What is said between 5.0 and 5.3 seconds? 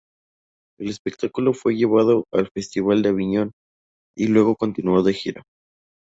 de